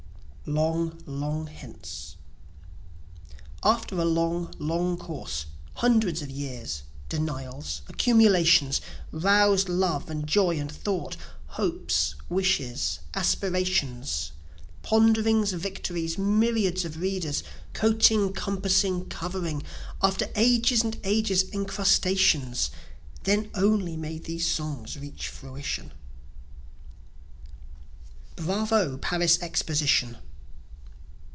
Long, 0.47 1.01
Long 1.05 1.47
Hence 1.47 2.17
After 3.63 3.95
a 3.97 4.03
long, 4.03 4.53
long 4.59 4.97
course, 4.97 5.45
hundreds 5.75 6.21
of 6.21 6.29
years, 6.29 6.81
denials, 7.07 7.83
Accumulations, 7.87 8.81
rous'd 9.13 9.69
love 9.69 10.09
and 10.09 10.27
joy 10.27 10.57
and 10.59 10.69
thought, 10.69 11.15
Hopes, 11.45 12.15
wishes, 12.27 12.99
aspirations, 13.13 14.31
ponderings, 14.81 15.53
victories, 15.53 16.17
myriads 16.17 16.83
of 16.83 16.97
readers, 16.99 17.43
Coating, 17.71 18.33
compassing, 18.33 19.05
covering 19.07 19.63
after 20.01 20.27
ages' 20.35 20.83
and 20.83 20.99
ages' 21.05 21.45
encrustations, 21.53 22.71
Then 23.23 23.49
only 23.53 23.95
may 23.95 24.17
these 24.17 24.47
songs 24.47 24.97
reach 24.99 25.29
fruition. 25.29 25.93
Bravo, 28.35 28.97
Paris 28.97 29.41
Exposition! 29.41 30.17